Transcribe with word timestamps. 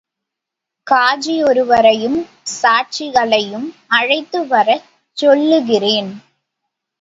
காஜீயொருவரையும் 0.87 2.17
சாட்சிகளையும் 2.53 3.67
அழைத்து 3.87 4.47
வரச் 4.47 4.87
சொல்லுகிறேன். 5.17 6.11